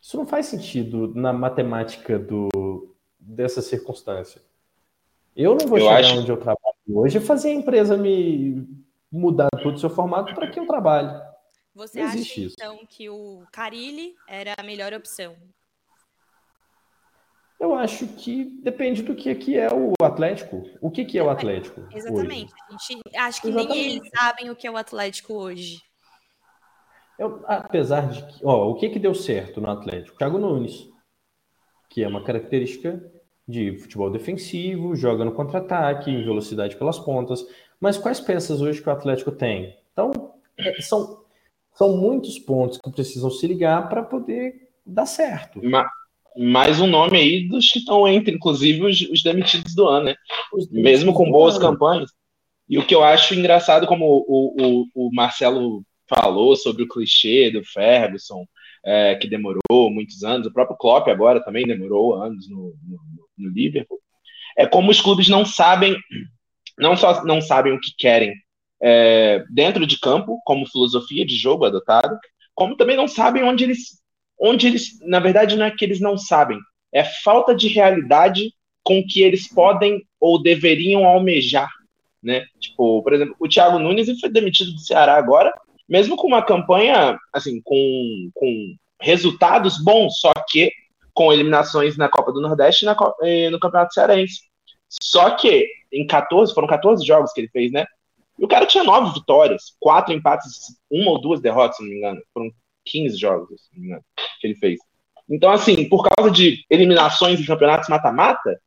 [0.00, 4.40] Isso não faz sentido na matemática do, dessa circunstância.
[5.36, 6.18] Eu não vou eu chegar acho...
[6.18, 8.66] onde eu trabalho hoje e fazer a empresa me
[9.12, 11.20] mudar todo o seu formato para que eu trabalhe.
[11.80, 12.54] Você acha, isso.
[12.58, 15.34] então, que o Carilli era a melhor opção?
[17.58, 20.62] Eu acho que depende do que, que é o Atlético.
[20.78, 21.82] O que, que é o Atlético?
[21.90, 22.52] Exatamente.
[22.68, 23.78] A gente, acho que Exatamente.
[23.78, 25.80] nem eles sabem o que é o Atlético hoje.
[27.18, 30.18] Eu, apesar de que, ó, o que, que deu certo no Atlético?
[30.18, 30.86] Thiago Nunes,
[31.88, 33.02] que é uma característica
[33.48, 37.42] de futebol defensivo, joga no contra-ataque, em velocidade pelas pontas.
[37.80, 39.78] Mas quais peças hoje que o Atlético tem?
[39.92, 41.19] Então, é, são
[41.74, 44.54] são muitos pontos que precisam se ligar para poder
[44.84, 45.60] dar certo.
[46.36, 50.14] mais um nome aí dos que estão entre, inclusive, os, os demitidos do ano, né?
[50.70, 52.10] Mesmo com boas campanhas.
[52.68, 57.50] E o que eu acho engraçado, como o, o, o Marcelo falou sobre o clichê
[57.50, 58.44] do Ferguson,
[58.84, 62.98] é, que demorou muitos anos, o próprio Klopp agora também demorou anos no, no,
[63.38, 63.98] no Liverpool.
[64.56, 65.96] É como os clubes não sabem,
[66.78, 68.34] não só não sabem o que querem
[68.82, 72.18] é, dentro de campo, como filosofia de jogo adotada,
[72.54, 74.00] como também não sabem onde eles,
[74.38, 76.58] onde eles, na verdade, não é que eles não sabem,
[76.92, 81.70] é falta de realidade com que eles podem ou deveriam almejar,
[82.22, 82.44] né?
[82.58, 85.52] Tipo, por exemplo, o Thiago Nunes foi demitido do Ceará agora,
[85.88, 90.72] mesmo com uma campanha, assim, com, com resultados bons, só que
[91.12, 92.96] com eliminações na Copa do Nordeste e na,
[93.50, 94.40] no Campeonato Cearense.
[94.88, 97.84] Só que em 14, foram 14 jogos que ele fez, né?
[98.40, 101.98] E o cara tinha nove vitórias, quatro empates, uma ou duas derrotas, se não me
[101.98, 102.22] engano.
[102.32, 102.50] Foram
[102.86, 104.04] 15 jogos, se não me engano,
[104.40, 104.78] que ele fez.
[105.28, 108.58] Então, assim, por causa de eliminações em campeonatos mata-mata,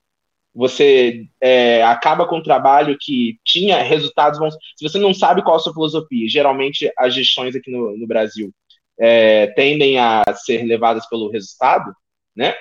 [0.53, 4.55] você é, acaba com um trabalho que tinha resultados bons.
[4.75, 8.53] Se você não sabe qual a sua filosofia, geralmente as gestões aqui no, no Brasil
[8.99, 11.91] é, tendem a ser levadas pelo resultado,
[12.35, 12.53] né?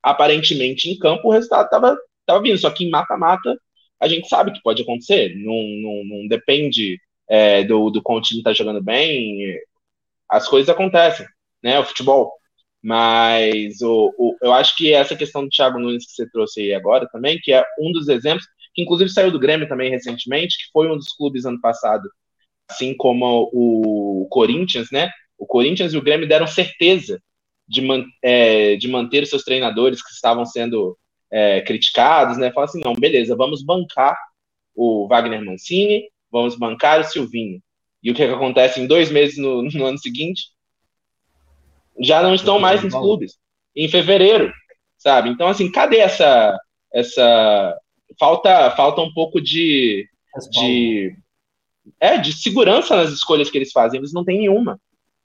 [0.00, 3.58] Aparentemente, em campo, o resultado estava tava vindo, só que em mata-mata
[4.04, 8.22] a gente sabe que pode acontecer, não, não, não depende é, do, do como o
[8.22, 9.58] time está jogando bem,
[10.30, 11.26] as coisas acontecem,
[11.62, 11.78] né?
[11.78, 12.30] O futebol.
[12.82, 16.74] Mas o, o, eu acho que essa questão do Thiago Nunes que você trouxe aí
[16.74, 20.70] agora também, que é um dos exemplos, que inclusive saiu do Grêmio também recentemente, que
[20.70, 22.06] foi um dos clubes ano passado,
[22.68, 25.10] assim como o Corinthians, né?
[25.38, 27.22] O Corinthians e o Grêmio deram certeza
[27.66, 30.94] de, man, é, de manter os seus treinadores que estavam sendo
[31.30, 32.52] é, criticados, né?
[32.52, 34.16] Fala assim, não, beleza, vamos bancar
[34.74, 37.60] o Wagner Mancini, vamos bancar o Silvinho.
[38.02, 40.54] E o que, é que acontece em dois meses no, no ano seguinte?
[42.00, 43.38] já não estão mais nos clubes.
[43.76, 44.52] Em fevereiro,
[44.96, 45.30] sabe?
[45.30, 46.58] Então, assim, cadê essa.
[46.92, 47.76] essa
[48.18, 50.08] falta, falta um pouco de.
[50.50, 51.16] de
[52.00, 53.98] é, de segurança nas escolhas que eles fazem.
[53.98, 54.80] Eles não têm nenhuma.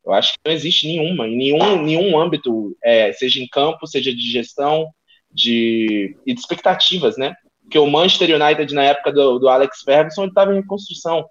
[0.06, 4.14] Eu acho que não existe nenhuma, em nenhum, nenhum âmbito, é, seja em campo, seja
[4.14, 4.90] de gestão,
[5.32, 7.36] de, e de expectativas, né?
[7.62, 11.26] Porque o Manchester United, na época do, do Alex Ferguson, ele estava em reconstrução.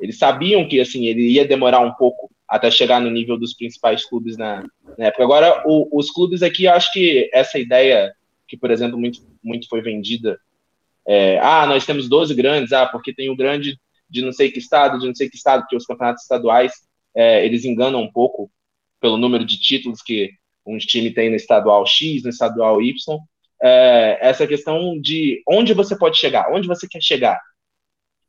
[0.00, 4.04] Eles sabiam que assim ele ia demorar um pouco até chegar no nível dos principais
[4.04, 4.64] clubes na,
[4.98, 5.24] na época.
[5.24, 8.12] Agora, o, os clubes aqui, acho que essa ideia
[8.46, 10.38] que, por exemplo, muito, muito foi vendida,
[11.06, 13.78] é, ah, nós temos 12 grandes, ah, porque tem o grande
[14.08, 16.72] de não sei que estado, de não sei que estado, porque os campeonatos estaduais,
[17.14, 18.50] é, eles enganam um pouco
[19.00, 20.30] pelo número de títulos que
[20.64, 23.18] um time tem no estadual X, no estadual Y,
[23.62, 27.40] é, essa questão de onde você pode chegar, onde você quer chegar,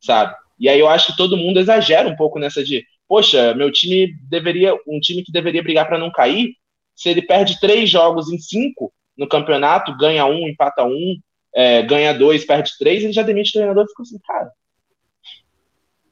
[0.02, 0.36] sabe?
[0.60, 4.14] E aí eu acho que todo mundo exagera um pouco nessa de, poxa, meu time
[4.30, 6.56] deveria, um time que deveria brigar para não cair,
[6.96, 11.20] se ele perde três jogos em cinco no campeonato, ganha um, empata um,
[11.54, 14.52] é, ganha dois, perde três, ele já demite o treinador e fica assim, cara.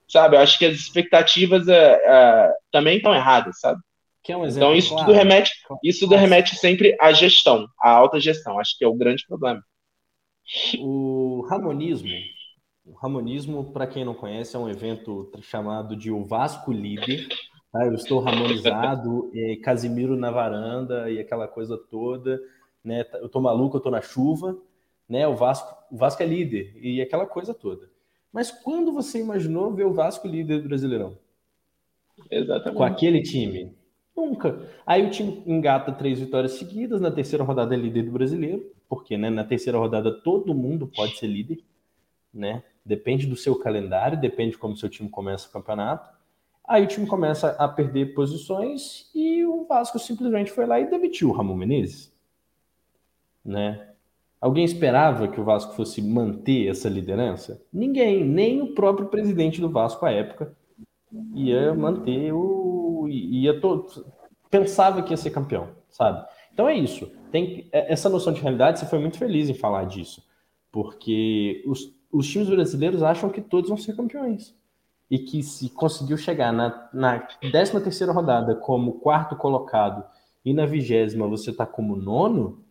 [0.08, 3.82] Sabe, eu acho que as expectativas é, é, também estão erradas, sabe?
[4.34, 5.06] Um então isso claro.
[5.06, 5.52] tudo remete,
[5.84, 8.60] isso tudo remete sempre à gestão, à alta gestão.
[8.60, 9.62] Acho que é o grande problema.
[10.80, 12.10] O ramonismo
[12.86, 17.28] o Ramonismo, para quem não conhece, é um evento chamado de O Vasco Líder.
[17.72, 17.84] Tá?
[17.84, 22.40] Eu estou ramonizado, é, Casimiro na varanda e aquela coisa toda.
[22.84, 23.04] Né?
[23.16, 24.56] Eu estou maluco, eu estou na chuva.
[25.10, 25.28] Né?
[25.28, 27.90] O, Vasco, o Vasco é líder e aquela coisa toda.
[28.32, 31.18] Mas quando você imaginou ver o Vasco líder do Brasileirão?
[32.30, 32.78] Exatamente.
[32.78, 33.76] Com aquele time?
[34.16, 34.70] Nunca.
[34.86, 39.18] Aí o time engata três vitórias seguidas, na terceira rodada é líder do brasileiro, porque
[39.18, 41.60] né, na terceira rodada todo mundo pode ser líder,
[42.34, 42.64] né?
[42.86, 46.10] Depende do seu calendário, depende de como seu time começa o campeonato.
[46.68, 51.30] Aí o time começa a perder posições e o Vasco simplesmente foi lá e demitiu
[51.30, 52.14] o Ramon Menezes.
[53.44, 53.90] Né?
[54.40, 57.62] Alguém esperava que o Vasco fosse manter essa liderança?
[57.72, 60.56] Ninguém, nem o próprio presidente do Vasco à época
[61.34, 62.65] ia manter o
[63.08, 63.88] ia to...
[64.50, 66.26] pensava que ia ser campeão, sabe?
[66.54, 67.12] Então é isso.
[67.32, 70.24] Tem é, essa noção de realidade, você foi muito feliz em falar disso,
[70.72, 74.56] porque os os times brasileiros acham que todos vão ser campeões.
[75.12, 80.04] E que se conseguiu chegar na, na 13 terceira rodada como quarto colocado
[80.44, 82.64] e na vigésima você está como nono,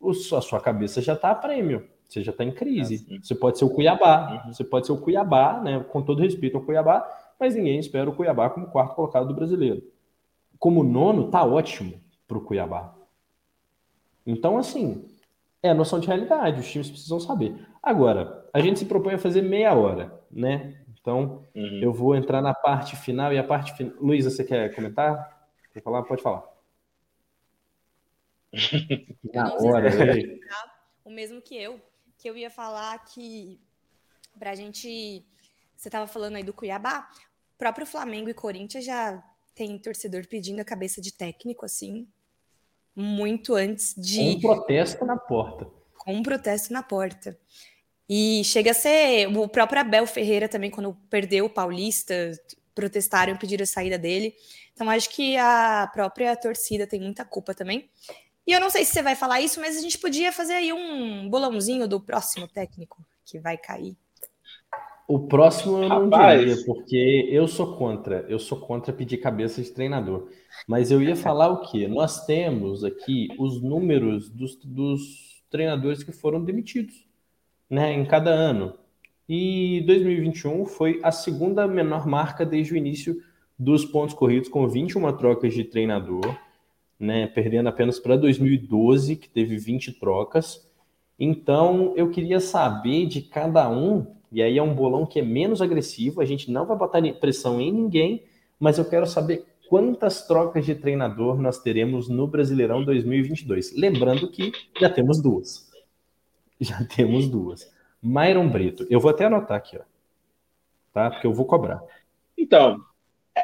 [0.00, 1.86] o, a sua cabeça já está a prêmio.
[2.08, 3.04] Você já está em crise.
[3.10, 4.44] É você pode ser o Cuiabá.
[4.46, 4.52] Uhum.
[4.52, 5.80] Você pode ser o Cuiabá, né?
[5.80, 7.04] Com todo respeito ao Cuiabá,
[7.38, 9.82] mas ninguém espera o Cuiabá como quarto colocado do brasileiro.
[10.58, 12.94] Como nono, tá ótimo para o Cuiabá.
[14.26, 15.08] Então, assim,
[15.62, 16.60] é a noção de realidade.
[16.60, 17.54] Os times precisam saber.
[17.82, 20.80] Agora, a gente se propõe a fazer meia hora, né?
[21.00, 21.80] Então, uhum.
[21.82, 23.94] eu vou entrar na parte final e a parte final.
[24.00, 25.48] Luísa, você quer comentar?
[25.72, 26.02] Quer falar?
[26.02, 26.44] Pode falar.
[29.32, 29.90] na hora.
[29.90, 30.40] Se
[31.04, 31.80] o mesmo que eu,
[32.18, 33.60] que eu ia falar que
[34.38, 35.24] pra gente.
[35.76, 37.08] Você estava falando aí do Cuiabá.
[37.58, 39.22] próprio Flamengo e Corinthians já
[39.54, 42.06] tem torcedor pedindo a cabeça de técnico, assim,
[42.94, 44.20] muito antes de.
[44.20, 45.66] Um protesto na porta.
[45.98, 47.38] Com um protesto na porta.
[48.08, 49.26] E chega a ser.
[49.36, 52.32] O próprio Abel Ferreira também, quando perdeu o Paulista,
[52.74, 54.34] protestaram e pediram a saída dele.
[54.72, 57.90] Então, acho que a própria torcida tem muita culpa também.
[58.46, 60.72] E eu não sei se você vai falar isso, mas a gente podia fazer aí
[60.72, 63.96] um bolãozinho do próximo técnico que vai cair.
[65.08, 66.40] O próximo eu não Rapaz.
[66.40, 68.26] diria, porque eu sou contra.
[68.28, 70.28] Eu sou contra pedir cabeça de treinador.
[70.66, 71.86] Mas eu ia falar o quê?
[71.86, 77.06] Nós temos aqui os números dos, dos treinadores que foram demitidos,
[77.70, 78.74] né, em cada ano.
[79.28, 83.20] E 2021 foi a segunda menor marca desde o início
[83.58, 86.36] dos pontos corridos, com 21 trocas de treinador,
[86.98, 90.68] né, perdendo apenas para 2012, que teve 20 trocas.
[91.18, 95.62] Então, eu queria saber de cada um, e aí é um bolão que é menos
[95.62, 98.24] agressivo, a gente não vai botar pressão em ninguém,
[98.58, 103.76] mas eu quero saber quantas trocas de treinador nós teremos no Brasileirão 2022.
[103.76, 105.70] Lembrando que já temos duas.
[106.60, 107.72] Já temos duas.
[108.02, 109.82] Myron Brito, eu vou até anotar aqui, ó.
[110.92, 111.10] Tá?
[111.10, 111.82] Porque eu vou cobrar.
[112.38, 112.80] Então,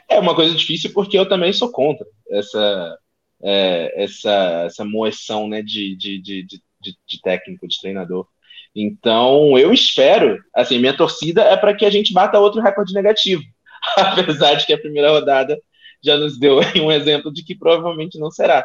[0.08, 2.98] é uma coisa difícil porque eu também sou contra essa,
[3.42, 8.26] é, essa, essa moeção né, de, de, de, de, de técnico, de treinador.
[8.74, 13.42] Então, eu espero, assim, minha torcida é para que a gente bata outro recorde negativo.
[13.96, 15.58] Apesar de que a primeira rodada
[16.02, 18.64] já nos deu um exemplo de que provavelmente não será.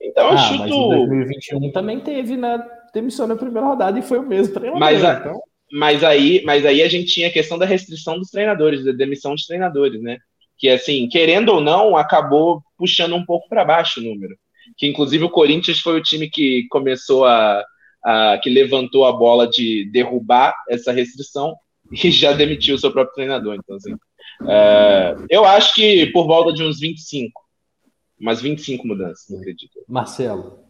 [0.00, 0.58] Então, eu ah, chuto.
[0.58, 2.58] Mas em 2021 também teve na
[2.92, 4.80] demissão na primeira rodada e foi o mesmo treinador.
[4.80, 5.40] Mas, a, então...
[5.72, 9.34] mas, aí, mas aí a gente tinha a questão da restrição dos treinadores, da demissão
[9.34, 10.18] de treinadores, né?
[10.58, 14.36] Que, assim, querendo ou não, acabou puxando um pouco para baixo o número.
[14.76, 17.64] Que, inclusive, o Corinthians foi o time que começou a,
[18.42, 21.54] que levantou a bola de derrubar essa restrição
[21.92, 23.56] e já demitiu o seu próprio treinador.
[23.56, 23.94] Então, assim.
[24.48, 27.42] É, eu acho que por volta de uns 25.
[28.18, 29.80] Umas 25 mudanças, não acredito.
[29.88, 30.64] Marcelo.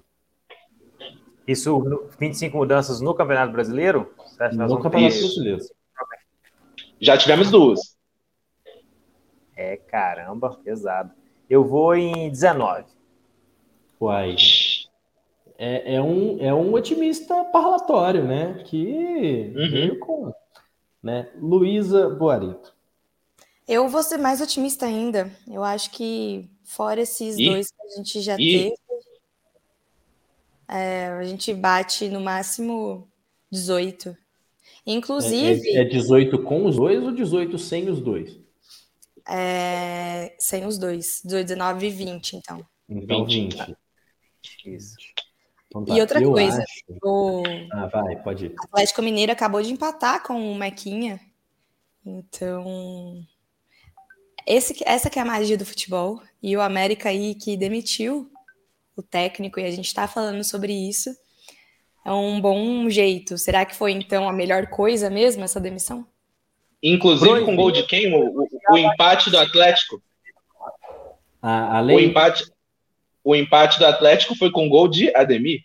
[1.46, 4.12] Isso, 25 mudanças no Campeonato Brasileiro?
[4.54, 5.60] No Campeonato Brasileiro.
[7.00, 7.80] Já tivemos duas.
[9.54, 11.12] É, caramba, pesado.
[11.48, 12.84] Eu vou em 19.
[14.00, 14.36] Uai.
[15.56, 18.62] É, é, um, é um otimista parlatório, né?
[18.64, 19.70] Que Uhum.
[19.70, 20.32] veio com.
[21.02, 21.30] Né?
[21.40, 22.74] Luísa Boarito.
[23.68, 25.30] Eu vou ser mais otimista ainda.
[25.48, 27.46] Eu acho que, fora esses Ih.
[27.50, 28.70] dois que a gente já Ih.
[28.70, 28.74] teve,
[30.68, 33.06] é, a gente bate no máximo
[33.50, 34.16] 18.
[34.86, 38.38] Inclusive, É, é 18 com os dois ou 18 sem os dois?
[39.26, 41.20] é, sem os dois.
[41.24, 42.64] 18, 19 e 20, então.
[42.88, 43.56] Então 20.
[43.56, 43.76] 20.
[44.66, 44.96] Isso.
[45.76, 46.62] Então E outra eu coisa.
[46.62, 48.54] acho- O Ah, vai, pode ir.
[48.58, 51.20] Atlético Mineiro acabou de empatar com o Mequinha.
[52.06, 53.24] Então,
[54.46, 56.22] esse, que- essa que é a magia do futebol.
[56.42, 58.30] E o América aí que demitiu
[58.96, 61.10] o técnico, e a gente está falando sobre isso,
[62.04, 63.36] é um bom jeito.
[63.36, 66.06] Será que foi então a melhor coisa mesmo, essa demissão?
[66.82, 68.14] Inclusive com gol de quem?
[68.14, 70.00] O, o- o empate do Atlético.
[71.42, 72.44] A, a, O lei, empate,
[73.24, 75.62] o empate do Atlético foi com gol de Ademir.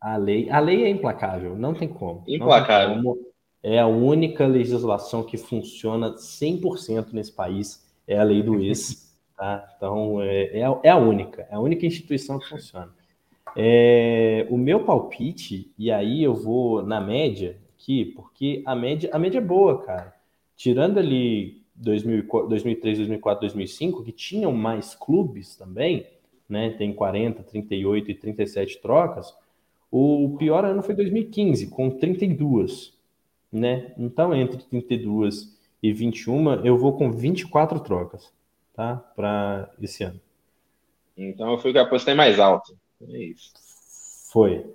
[0.00, 2.20] a, lei, a lei é implacável, não tem como.
[2.20, 2.96] Não tem Implacável.
[2.96, 3.18] como.
[3.62, 9.04] É a única legislação que funciona 100% nesse país, é a lei do ex.
[9.36, 9.68] Tá?
[9.76, 12.88] Então, é, é, a, é a única, é a única instituição que funciona.
[13.56, 19.18] É, o meu palpite, e aí eu vou na média aqui, porque a média, a
[19.18, 20.14] média é boa, cara.
[20.56, 26.06] Tirando ali 2004, 2003, 2004, 2005, que tinham mais clubes também,
[26.48, 26.70] né?
[26.70, 29.34] Tem 40, 38 e 37 trocas.
[29.90, 32.92] O pior ano foi 2015, com 32,
[33.52, 33.92] né?
[33.96, 38.32] Então, entre 32 e 21, eu vou com 24 trocas,
[38.74, 38.96] tá?
[39.14, 40.20] Para esse ano.
[41.16, 42.76] Então eu fui que apostei mais alto.
[43.08, 43.52] É isso.
[44.32, 44.66] Foi.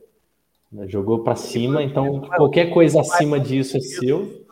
[0.88, 4.45] Jogou para cima, então qualquer coisa acima disso é seu.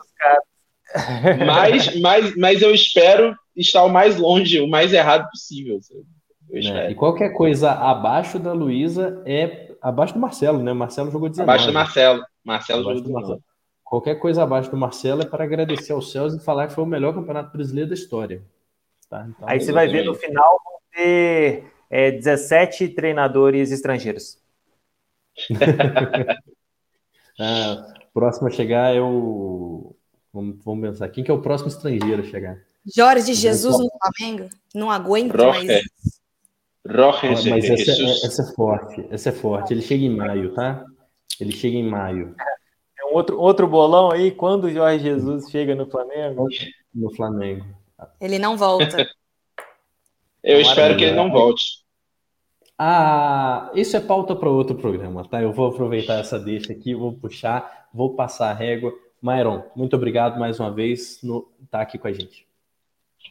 [1.46, 5.78] Mas, mas, mas eu espero estar o mais longe, o mais errado possível.
[6.50, 6.60] Né?
[6.60, 6.90] espero.
[6.90, 10.72] E qualquer coisa abaixo da Luísa é abaixo do Marcelo, né?
[10.72, 11.50] O Marcelo jogou 19.
[11.50, 12.24] Abaixo do Marcelo.
[12.44, 13.26] Marcelo Abaixo jogou do 19.
[13.26, 13.48] Marcelo.
[13.84, 16.86] Qualquer coisa abaixo do Marcelo é para agradecer aos céus e falar que foi o
[16.86, 18.42] melhor campeonato brasileiro da história.
[19.08, 19.26] Tá?
[19.26, 24.38] Então, Aí você vai ver no final vão ter é, 17 treinadores estrangeiros.
[27.40, 29.94] ah, próximo a chegar é o.
[30.34, 31.08] Vamos, vamos pensar.
[31.08, 32.58] Quem que é o próximo estrangeiro a chegar?
[32.94, 34.50] Jorge Jesus no Flamengo?
[34.74, 35.82] Não aguento mais.
[36.88, 37.30] Roger.
[37.30, 38.22] Ah, Mas essa, Jesus.
[38.22, 39.06] é- essa é forte.
[39.10, 39.72] Essa é forte.
[39.74, 40.84] Ele chega em maio, tá?
[41.40, 42.34] Ele chega em maio
[42.98, 46.46] É um outro, outro bolão aí, quando o Jorge Jesus chega no Flamengo.
[46.94, 47.64] no Flamengo.
[48.20, 49.08] Ele não volta.
[50.42, 51.84] Eu espero que ele não volte.
[52.78, 55.42] Ah, isso é pauta para outro programa, tá?
[55.42, 58.92] Eu vou aproveitar essa deixa aqui, vou puxar, vou passar a régua.
[59.20, 62.46] Myron, muito obrigado mais uma vez por estar aqui com a gente.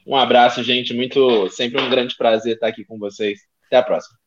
[0.05, 0.93] Um abraço, gente.
[0.93, 3.47] Muito, sempre um grande prazer estar aqui com vocês.
[3.68, 4.18] Até a próxima.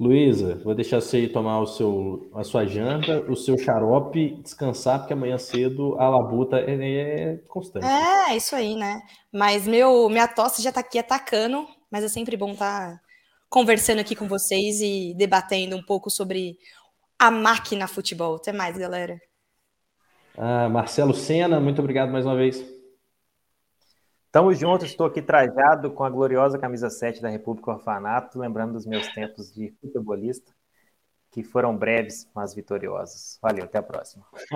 [0.00, 5.00] Luísa, vou deixar você ir tomar o seu, a sua janta, o seu xarope, descansar,
[5.00, 7.84] porque amanhã cedo a labuta é, é constante.
[7.84, 9.02] É, isso aí, né?
[9.30, 13.00] Mas meu, minha tosse já tá aqui atacando, mas é sempre bom estar tá
[13.50, 16.56] conversando aqui com vocês e debatendo um pouco sobre
[17.18, 18.36] a máquina futebol.
[18.36, 19.20] Até mais, galera.
[20.34, 22.64] Ah, Marcelo Sena, muito obrigado mais uma vez.
[24.32, 28.86] Tamo junto, estou aqui trajado com a gloriosa camisa 7 da República Orfanato, lembrando dos
[28.86, 30.52] meus tempos de futebolista,
[31.32, 33.40] que foram breves, mas vitoriosos.
[33.42, 34.24] Valeu, até a próxima.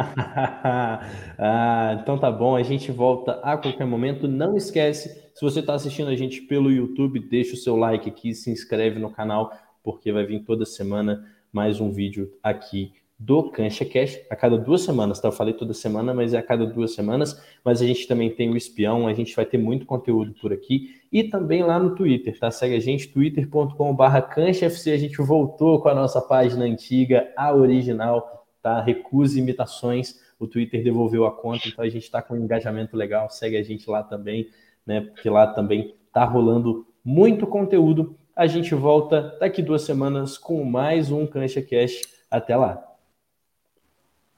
[1.36, 4.28] ah, então tá bom, a gente volta a qualquer momento.
[4.28, 8.32] Não esquece, se você está assistindo a gente pelo YouTube, deixa o seu like aqui,
[8.32, 9.52] se inscreve no canal,
[9.82, 12.92] porque vai vir toda semana mais um vídeo aqui
[13.24, 15.28] do Cancha Cash a cada duas semanas, tá?
[15.28, 17.42] Eu falei toda semana, mas é a cada duas semanas.
[17.64, 21.00] Mas a gente também tem o espião, a gente vai ter muito conteúdo por aqui
[21.10, 22.50] e também lá no Twitter, tá?
[22.50, 24.92] Segue a gente, twitter.com/barra CanchaFC.
[24.92, 28.82] A gente voltou com a nossa página antiga, a original, tá?
[28.82, 30.20] Recusa imitações.
[30.38, 33.30] O Twitter devolveu a conta, então a gente está com um engajamento legal.
[33.30, 34.48] Segue a gente lá também,
[34.86, 35.00] né?
[35.00, 38.18] Porque lá também tá rolando muito conteúdo.
[38.36, 42.02] A gente volta daqui duas semanas com mais um Cancha Cash.
[42.30, 42.93] Até lá!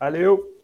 [0.01, 0.55] Valeu!